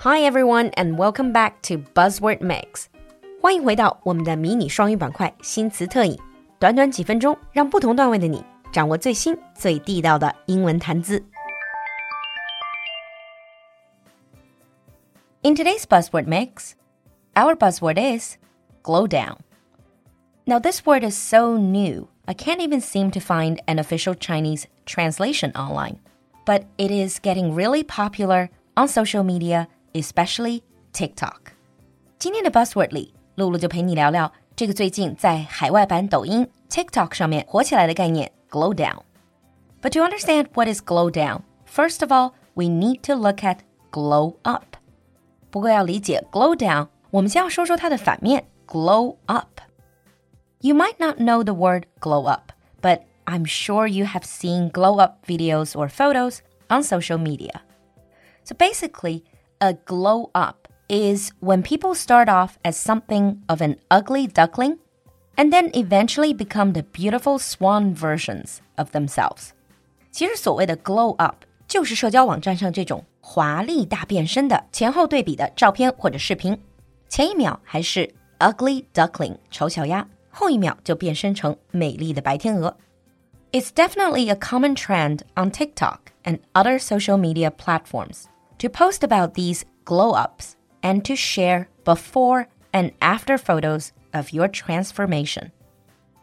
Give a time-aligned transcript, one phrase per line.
[0.00, 2.84] Hi everyone, and welcome back to Buzzword Mix.
[3.40, 6.16] 欢迎回到我们的迷你双语板块新词特饮，
[6.60, 11.24] 短短几分钟，让不同段位的你掌握最新最地道的英文谈资。
[15.42, 16.74] In today's buzzword mix,
[17.34, 18.36] our buzzword is
[18.84, 19.38] glow down.
[20.44, 24.66] Now, this word is so new, I can't even seem to find an official Chinese
[24.84, 25.96] translation online.
[26.44, 30.62] But it is getting really popular on social media especially
[30.92, 31.52] TikTok。
[32.18, 42.32] 今天的 Buzzword 里，露露就陪你聊聊这个最近在海外版抖音 TikTok 上面火起来的概念 glow down。But to understand what is glow down, first of all,
[42.54, 43.58] we need to look at
[43.90, 44.76] glow up.
[45.50, 53.86] 不过要理解 glow down，我们先要说说它的反面 glow up。You might not know the word glow up, but I'm sure
[53.86, 57.62] you have seen glow up videos or photos on social media.
[58.44, 59.24] So basically,
[59.60, 64.78] a glow up is when people start off as something of an ugly duckling
[65.36, 69.50] and then eventually become the beautiful swan versions of themselves.
[70.12, 76.56] 其实所谓的 glow up 就是社交网站上这种华丽大变身的前后对比的照片或者视频，
[77.08, 82.76] 前一秒还是 ugly duckling 丑小鸭，后一秒就变身成美丽的白天鹅。
[83.52, 88.28] It's definitely a common trend on TikTok and other social media platforms
[88.58, 94.48] to post about these glow ups and to share before and after photos of your
[94.48, 95.52] transformation.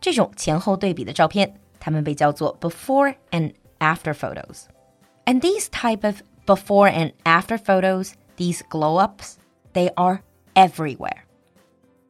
[0.00, 4.64] 这种前后对比的照片，它们被叫做 before and after photos.
[5.24, 9.36] And these type of before and after photos, these glow ups,
[9.72, 10.20] they are
[10.54, 11.24] everywhere.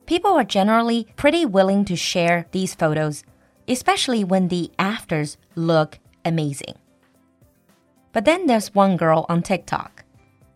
[0.07, 3.23] People are generally pretty willing to share these photos,
[3.69, 6.75] especially when the afters look amazing.
[8.13, 10.05] But then there's one girl on TikTok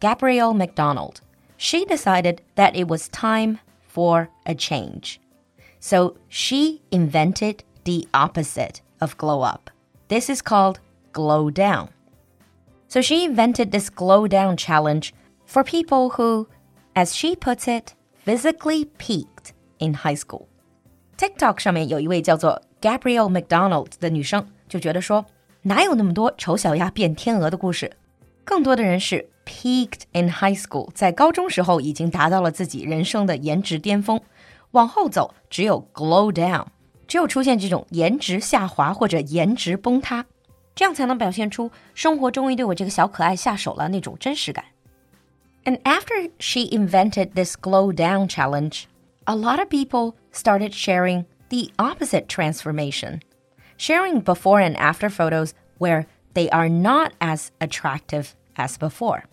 [0.00, 1.20] Gabrielle McDonald,
[1.56, 5.20] she decided that it was time for a change.
[5.80, 9.70] So she invented the opposite of glow up.
[10.08, 10.80] This is called
[11.12, 11.90] glow down.
[12.86, 15.12] So she invented this glow down challenge
[15.44, 16.48] for people who,
[16.94, 20.48] as she puts it, physically peaked in high school.
[21.16, 25.24] TikTok 上面有一位叫做 Gabrielle McDonald 的女生就觉得说，
[25.62, 27.90] 哪有那么多丑小鸭变天鹅的故事？
[28.44, 34.20] 更多的人是 peaked in high school，在高中时候已经达到了自己人生的颜值巅峰，
[34.70, 36.64] 往后走只有 glow down，
[37.06, 40.24] 只有出现这种颜值下滑或者颜值崩塌，
[40.74, 44.64] 这样才能表现出生活终于对我这个小可爱下手了那种真实感。
[45.64, 48.84] And after she invented this glow down challenge,
[49.24, 53.20] a lot of people started sharing the opposite transformation,
[53.76, 59.24] sharing before and after photos where they are not as attractive as before.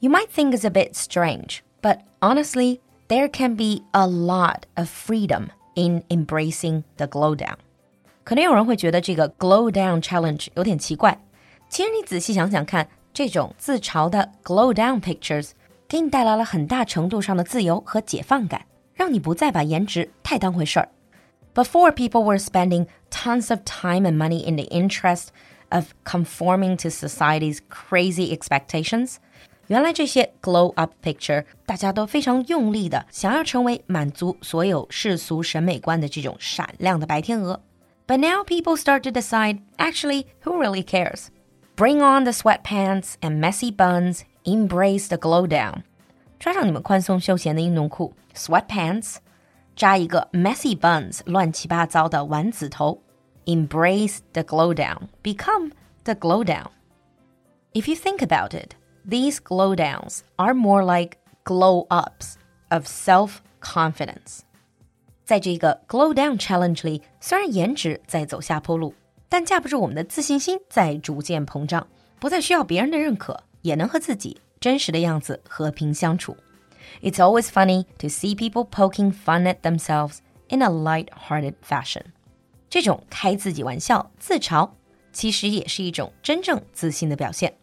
[0.00, 4.88] You might think it's a bit strange, but honestly, there can be a lot of
[4.88, 7.56] freedom in embracing the glow down.
[8.22, 11.18] 可能有人会觉得这个 glow down challenge 有点奇怪。
[11.68, 15.50] 其实你仔细想想看，这种自嘲的 glow down pictures
[15.88, 20.88] 给你带来了很大程度上的自由和解放感，让你不再把颜值太当回事儿。
[21.54, 25.28] Before people were spending tons of time and money in the interest
[25.70, 29.16] of conforming to society's crazy expectations.
[29.66, 37.60] 原来这些 glow up picture，大家都非常用力的想要成为满足所有世俗审美观的这种闪亮的白天鹅。
[38.06, 41.28] But now people start to decide, actually, who really cares?
[41.76, 45.82] Bring on the sweatpants and messy buns, embrace the glow down.
[46.40, 49.16] 穿上你们宽松休闲的运动裤，sweatpants，
[49.74, 53.02] 扎一个 messy buns，乱七八糟的丸子头。
[53.46, 55.08] Embrace the glow down.
[55.22, 55.72] Become
[56.04, 56.66] the glow down.
[57.72, 58.74] If you think about it,
[59.08, 62.34] these glow downs are more like glow ups
[62.68, 64.40] of self confidence.
[65.24, 68.94] 在这个 glow down challenge 里，虽然颜值在走下坡路，
[69.28, 71.86] 但架不住我们的自信心在逐渐膨胀，
[72.18, 76.36] 不再需要别人的认可，也能和自己真实的样子和平相处。
[77.02, 80.18] It's always funny to see people poking fun at themselves
[80.48, 82.12] in a light-hearted fashion.
[82.68, 84.70] 这种开自己玩笑、自嘲，
[85.12, 87.54] 其实也是一种真正自信的表现。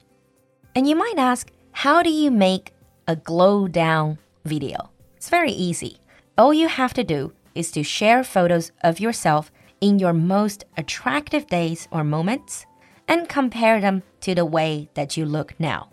[0.73, 2.73] And you might ask, how do you make
[3.05, 4.89] a glow down video?
[5.17, 5.97] It's very easy.
[6.35, 9.47] All you have to do is to share photos of yourself
[9.79, 12.65] in your most attractive days or moments
[13.07, 15.89] and compare them to the way that you look now.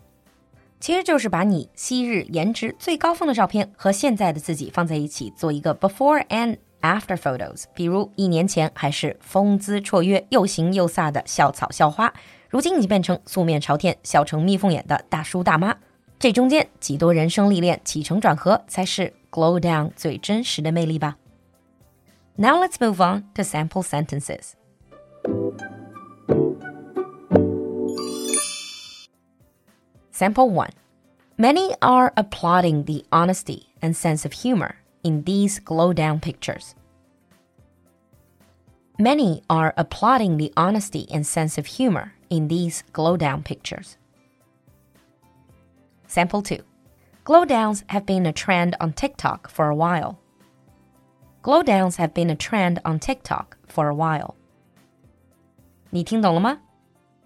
[0.80, 12.12] 其实就是把你昔日颜值最高峰的照片和现在的自己放在一起，做一个 before and after photos，比如一年前还是风姿绰约、又型又飒的校草校花，
[12.48, 15.76] 如今已经变成素面朝天、笑成蜜蜂眼的大叔大妈。
[16.18, 21.16] 这中间几多人生历练、起承转合，才是 glow down 最真实的魅力吧。
[22.36, 24.52] Now let's move on to sample sentences.
[30.19, 30.69] Sample 1.
[31.37, 36.75] Many are applauding the honesty and sense of humor in these glow down pictures.
[38.97, 43.97] Many are applauding the honesty and sense of humor in these glow down pictures.
[46.07, 46.63] Sample 2.
[47.25, 50.17] Glow downs have been a trend on TikTok for a while.
[51.41, 54.35] Glow downs have been a trend on TikTok for a while.
[55.89, 56.59] 你听懂了吗？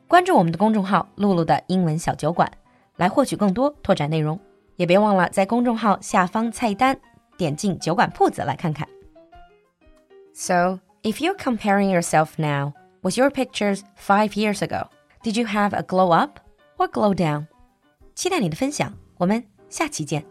[0.07, 2.51] 关注我们的公众号“露露的英文小酒馆”，
[2.95, 4.39] 来获取更多拓展内容。
[4.75, 6.97] 也别忘了在公众号下方菜单
[7.37, 8.87] 点进酒馆铺子来看看。
[10.33, 14.87] So, if you're comparing yourself now with your pictures five years ago,
[15.21, 16.39] did you have a glow up
[16.77, 17.47] or glow down?
[18.15, 20.23] 期待你的分享，我们下期见。